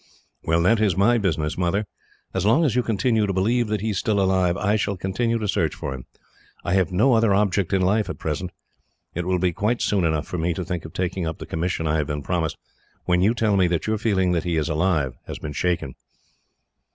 [0.41, 1.85] "Well, that is my business, Mother.
[2.33, 5.37] As long as you continue to believe that he is still alive, I shall continue
[5.37, 6.05] to search for him.
[6.63, 8.49] I have no other object in life, at present.
[9.13, 11.85] It will be quite soon enough for me to think of taking up the commission
[11.85, 12.57] I have been promised,
[13.05, 15.93] when you tell me that your feeling that he is alive has been shaken."